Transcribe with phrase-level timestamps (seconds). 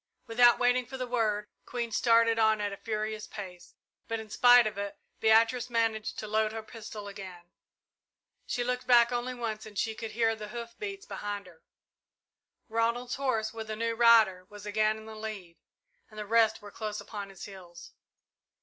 [0.25, 3.75] Without waiting for the word, Queen started on at a furious pace,
[4.07, 7.51] but in spite of it, Beatrice managed to load her pistol again.
[8.47, 11.61] She looked back only once, for she could hear the hoof beats behind her.
[12.67, 15.57] Ronald's horse, with a new rider, was again in the lead,
[16.09, 17.91] and the rest were close upon his heels.